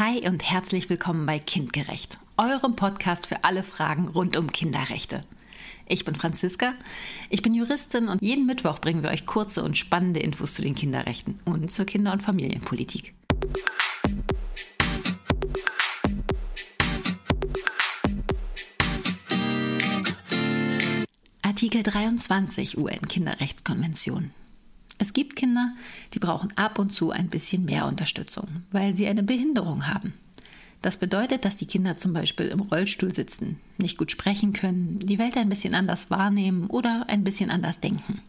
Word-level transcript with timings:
Hi 0.00 0.28
und 0.28 0.42
herzlich 0.42 0.90
willkommen 0.90 1.24
bei 1.24 1.38
Kindgerecht, 1.38 2.18
eurem 2.36 2.74
Podcast 2.74 3.28
für 3.28 3.44
alle 3.44 3.62
Fragen 3.62 4.08
rund 4.08 4.36
um 4.36 4.50
Kinderrechte. 4.50 5.22
Ich 5.86 6.04
bin 6.04 6.16
Franziska, 6.16 6.74
ich 7.30 7.42
bin 7.42 7.54
Juristin 7.54 8.08
und 8.08 8.20
jeden 8.20 8.44
Mittwoch 8.44 8.80
bringen 8.80 9.04
wir 9.04 9.10
euch 9.10 9.24
kurze 9.24 9.62
und 9.62 9.78
spannende 9.78 10.18
Infos 10.18 10.54
zu 10.54 10.62
den 10.62 10.74
Kinderrechten 10.74 11.38
und 11.44 11.70
zur 11.70 11.84
Kinder- 11.84 12.12
und 12.12 12.24
Familienpolitik. 12.24 13.14
Artikel 21.42 21.84
23 21.84 22.78
UN-Kinderrechtskonvention. 22.78 24.32
Es 24.98 25.12
gibt 25.12 25.36
Kinder, 25.36 25.74
die 26.12 26.18
brauchen 26.18 26.56
ab 26.56 26.78
und 26.78 26.92
zu 26.92 27.10
ein 27.10 27.28
bisschen 27.28 27.64
mehr 27.64 27.86
Unterstützung, 27.86 28.46
weil 28.70 28.94
sie 28.94 29.06
eine 29.06 29.22
Behinderung 29.22 29.88
haben. 29.88 30.14
Das 30.82 30.98
bedeutet, 30.98 31.44
dass 31.44 31.56
die 31.56 31.66
Kinder 31.66 31.96
zum 31.96 32.12
Beispiel 32.12 32.46
im 32.46 32.60
Rollstuhl 32.60 33.14
sitzen, 33.14 33.58
nicht 33.78 33.96
gut 33.96 34.10
sprechen 34.10 34.52
können, 34.52 34.98
die 34.98 35.18
Welt 35.18 35.36
ein 35.36 35.48
bisschen 35.48 35.74
anders 35.74 36.10
wahrnehmen 36.10 36.66
oder 36.66 37.06
ein 37.08 37.24
bisschen 37.24 37.50
anders 37.50 37.80
denken. 37.80 38.20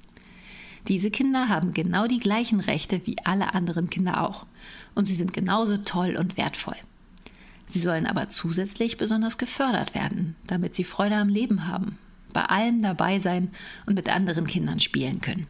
Diese 0.87 1.11
Kinder 1.11 1.49
haben 1.49 1.73
genau 1.73 2.07
die 2.07 2.19
gleichen 2.19 2.59
Rechte 2.59 3.01
wie 3.05 3.17
alle 3.25 3.53
anderen 3.53 3.89
Kinder 3.89 4.21
auch 4.23 4.45
und 4.93 5.05
sie 5.05 5.15
sind 5.15 5.33
genauso 5.33 5.77
toll 5.77 6.15
und 6.15 6.37
wertvoll. 6.37 6.77
Sie 7.67 7.79
sollen 7.79 8.05
aber 8.05 8.29
zusätzlich 8.29 8.97
besonders 8.97 9.37
gefördert 9.37 9.95
werden, 9.95 10.35
damit 10.47 10.75
sie 10.75 10.83
Freude 10.83 11.15
am 11.15 11.29
Leben 11.29 11.67
haben, 11.67 11.97
bei 12.33 12.43
allem 12.43 12.81
dabei 12.81 13.19
sein 13.19 13.49
und 13.85 13.95
mit 13.95 14.13
anderen 14.13 14.45
Kindern 14.45 14.79
spielen 14.79 15.19
können. 15.19 15.47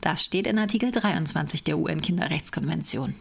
Das 0.00 0.24
steht 0.24 0.46
in 0.46 0.58
Artikel 0.58 0.92
23 0.92 1.64
der 1.64 1.78
UN-Kinderrechtskonvention. 1.78 3.14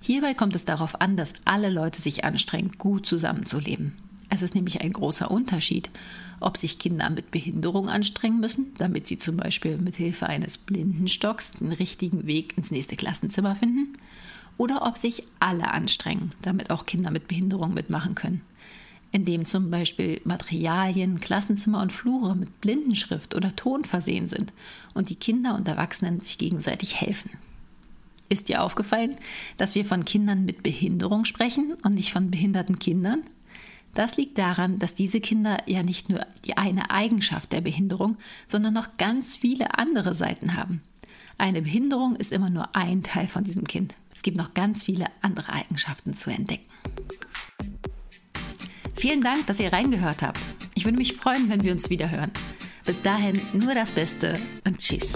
Hierbei 0.00 0.34
kommt 0.34 0.56
es 0.56 0.64
darauf 0.64 1.00
an, 1.00 1.16
dass 1.16 1.34
alle 1.44 1.70
Leute 1.70 2.00
sich 2.00 2.24
anstrengen, 2.24 2.72
gut 2.78 3.06
zusammenzuleben. 3.06 3.96
Es 4.28 4.42
ist 4.42 4.54
nämlich 4.54 4.80
ein 4.80 4.92
großer 4.92 5.30
Unterschied, 5.30 5.90
ob 6.40 6.56
sich 6.56 6.78
Kinder 6.78 7.08
mit 7.10 7.30
Behinderung 7.30 7.88
anstrengen 7.88 8.40
müssen, 8.40 8.74
damit 8.78 9.06
sie 9.06 9.16
zum 9.16 9.36
Beispiel 9.36 9.78
mit 9.78 9.94
Hilfe 9.94 10.26
eines 10.26 10.58
Blindenstocks 10.58 11.52
den 11.52 11.72
richtigen 11.72 12.26
Weg 12.26 12.58
ins 12.58 12.70
nächste 12.70 12.96
Klassenzimmer 12.96 13.54
finden, 13.54 13.92
oder 14.58 14.86
ob 14.86 14.98
sich 14.98 15.24
alle 15.38 15.70
anstrengen, 15.70 16.32
damit 16.42 16.70
auch 16.70 16.86
Kinder 16.86 17.10
mit 17.10 17.28
Behinderung 17.28 17.74
mitmachen 17.74 18.14
können 18.14 18.42
in 19.16 19.24
dem 19.24 19.46
zum 19.46 19.70
Beispiel 19.70 20.20
Materialien, 20.24 21.20
Klassenzimmer 21.20 21.80
und 21.80 21.90
Flure 21.90 22.36
mit 22.36 22.60
Blindenschrift 22.60 23.34
oder 23.34 23.56
Ton 23.56 23.86
versehen 23.86 24.26
sind 24.26 24.52
und 24.92 25.08
die 25.08 25.14
Kinder 25.14 25.54
und 25.54 25.66
Erwachsenen 25.66 26.20
sich 26.20 26.36
gegenseitig 26.36 27.00
helfen. 27.00 27.30
Ist 28.28 28.50
dir 28.50 28.62
aufgefallen, 28.62 29.16
dass 29.56 29.74
wir 29.74 29.86
von 29.86 30.04
Kindern 30.04 30.44
mit 30.44 30.62
Behinderung 30.62 31.24
sprechen 31.24 31.78
und 31.82 31.94
nicht 31.94 32.12
von 32.12 32.30
behinderten 32.30 32.78
Kindern? 32.78 33.22
Das 33.94 34.18
liegt 34.18 34.36
daran, 34.36 34.78
dass 34.78 34.94
diese 34.94 35.22
Kinder 35.22 35.56
ja 35.64 35.82
nicht 35.82 36.10
nur 36.10 36.20
die 36.44 36.58
eine 36.58 36.90
Eigenschaft 36.90 37.54
der 37.54 37.62
Behinderung, 37.62 38.18
sondern 38.46 38.74
noch 38.74 38.98
ganz 38.98 39.34
viele 39.34 39.78
andere 39.78 40.12
Seiten 40.14 40.58
haben. 40.58 40.82
Eine 41.38 41.62
Behinderung 41.62 42.16
ist 42.16 42.32
immer 42.32 42.50
nur 42.50 42.76
ein 42.76 43.02
Teil 43.02 43.28
von 43.28 43.44
diesem 43.44 43.66
Kind. 43.66 43.94
Es 44.14 44.20
gibt 44.20 44.36
noch 44.36 44.52
ganz 44.52 44.82
viele 44.82 45.06
andere 45.22 45.54
Eigenschaften 45.54 46.14
zu 46.14 46.28
entdecken. 46.28 46.66
Vielen 48.96 49.20
Dank, 49.20 49.46
dass 49.46 49.60
ihr 49.60 49.72
reingehört 49.72 50.22
habt. 50.22 50.40
Ich 50.74 50.84
würde 50.84 50.98
mich 50.98 51.14
freuen, 51.14 51.48
wenn 51.48 51.64
wir 51.64 51.72
uns 51.72 51.90
wieder 51.90 52.10
hören. 52.10 52.30
Bis 52.84 53.02
dahin 53.02 53.40
nur 53.52 53.74
das 53.74 53.92
Beste 53.92 54.38
und 54.64 54.78
tschüss. 54.78 55.14